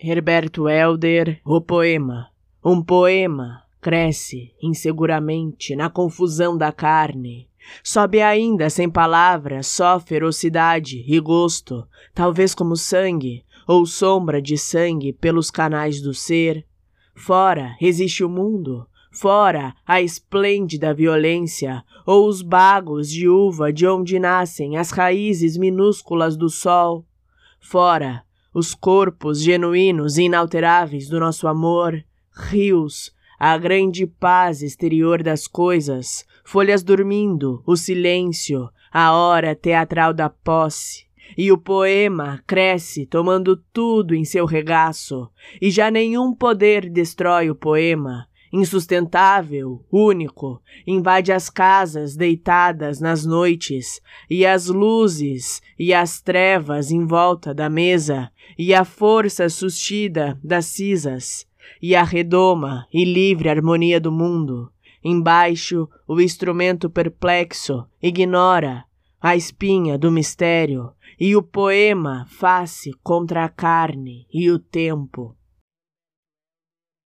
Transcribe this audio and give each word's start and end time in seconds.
Herberto 0.00 0.68
Helder, 0.68 1.40
o 1.44 1.60
poema. 1.60 2.28
Um 2.64 2.80
poema 2.80 3.64
cresce 3.80 4.54
inseguramente 4.62 5.74
na 5.74 5.90
confusão 5.90 6.56
da 6.56 6.70
carne. 6.70 7.48
Sobe 7.82 8.22
ainda 8.22 8.70
sem 8.70 8.88
palavras, 8.88 9.66
só 9.66 9.98
ferocidade 9.98 11.04
e 11.04 11.18
gosto, 11.18 11.84
talvez 12.14 12.54
como 12.54 12.76
sangue 12.76 13.44
ou 13.66 13.84
sombra 13.84 14.40
de 14.40 14.56
sangue 14.56 15.12
pelos 15.12 15.50
canais 15.50 16.00
do 16.00 16.14
ser. 16.14 16.64
Fora 17.16 17.74
existe 17.80 18.22
o 18.22 18.28
mundo, 18.28 18.86
fora 19.10 19.74
a 19.84 20.00
esplêndida 20.00 20.94
violência, 20.94 21.82
ou 22.06 22.28
os 22.28 22.40
bagos 22.40 23.10
de 23.10 23.28
uva 23.28 23.72
de 23.72 23.84
onde 23.84 24.16
nascem 24.20 24.76
as 24.76 24.92
raízes 24.92 25.56
minúsculas 25.56 26.36
do 26.36 26.48
sol. 26.48 27.04
Fora 27.58 28.22
os 28.52 28.74
corpos 28.74 29.42
genuínos 29.42 30.18
e 30.18 30.24
inalteráveis 30.24 31.08
do 31.08 31.20
nosso 31.20 31.46
amor, 31.46 32.04
rios, 32.50 33.14
a 33.38 33.56
grande 33.56 34.06
paz 34.06 34.62
exterior 34.62 35.22
das 35.22 35.46
coisas, 35.46 36.26
folhas 36.44 36.82
dormindo, 36.82 37.62
o 37.66 37.76
silêncio, 37.76 38.68
a 38.92 39.12
hora 39.12 39.54
teatral 39.54 40.12
da 40.12 40.28
posse. 40.28 41.06
E 41.36 41.52
o 41.52 41.58
poema 41.58 42.42
cresce 42.46 43.04
tomando 43.04 43.56
tudo 43.72 44.14
em 44.14 44.24
seu 44.24 44.46
regaço, 44.46 45.28
e 45.60 45.70
já 45.70 45.90
nenhum 45.90 46.34
poder 46.34 46.88
destrói 46.88 47.50
o 47.50 47.54
poema, 47.54 48.27
insustentável, 48.52 49.84
único, 49.92 50.62
invade 50.86 51.32
as 51.32 51.50
casas 51.50 52.16
deitadas 52.16 53.00
nas 53.00 53.24
noites, 53.24 54.00
e 54.28 54.46
as 54.46 54.66
luzes 54.66 55.60
e 55.78 55.92
as 55.92 56.20
trevas 56.20 56.90
em 56.90 57.06
volta 57.06 57.54
da 57.54 57.68
mesa, 57.68 58.30
e 58.58 58.74
a 58.74 58.84
força 58.84 59.48
sustida 59.48 60.38
das 60.42 60.66
cisas, 60.66 61.46
e 61.80 61.94
a 61.94 62.02
redoma 62.02 62.86
e 62.92 63.04
livre 63.04 63.48
harmonia 63.48 64.00
do 64.00 64.10
mundo. 64.10 64.70
Embaixo, 65.04 65.88
o 66.06 66.20
instrumento 66.20 66.90
perplexo 66.90 67.86
ignora 68.02 68.84
a 69.20 69.36
espinha 69.36 69.98
do 69.98 70.10
mistério, 70.10 70.92
e 71.20 71.34
o 71.34 71.42
poema 71.42 72.24
face 72.28 72.92
contra 73.02 73.44
a 73.44 73.48
carne 73.48 74.26
e 74.32 74.50
o 74.50 74.58
tempo. 74.58 75.34